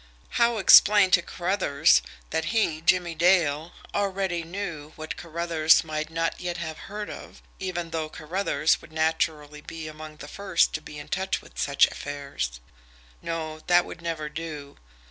How 0.41 0.57
explain 0.57 1.11
to 1.11 1.21
Carruthers 1.21 2.01
that 2.31 2.45
he, 2.45 2.81
Jimmie 2.81 3.13
Dale, 3.13 3.71
already 3.93 4.43
knew 4.43 4.93
what 4.95 5.15
Carruthers 5.15 5.83
might 5.83 6.09
not 6.09 6.41
yet 6.41 6.57
have 6.57 6.79
heard 6.89 7.07
of, 7.07 7.39
even 7.59 7.91
though 7.91 8.09
Carruthers 8.09 8.81
would 8.81 8.91
naturally 8.91 9.61
be 9.61 9.87
among 9.87 10.17
the 10.17 10.27
first 10.27 10.73
to 10.73 10.81
be 10.81 10.97
in 10.97 11.07
touch 11.07 11.39
with 11.39 11.59
such 11.59 11.85
affairs! 11.85 12.59
No; 13.21 13.59
that 13.67 13.85
would 13.85 14.01
never 14.01 14.27
do. 14.27 14.77